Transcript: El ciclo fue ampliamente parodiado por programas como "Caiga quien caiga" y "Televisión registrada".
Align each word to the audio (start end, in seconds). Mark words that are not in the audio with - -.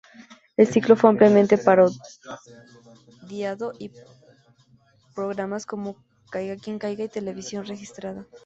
El 0.57 0.65
ciclo 0.65 0.95
fue 0.95 1.11
ampliamente 1.11 1.59
parodiado 1.59 2.01
por 3.69 4.05
programas 5.13 5.67
como 5.67 5.95
"Caiga 6.31 6.55
quien 6.57 6.79
caiga" 6.79 7.03
y 7.03 7.07
"Televisión 7.09 7.67
registrada". 7.67 8.25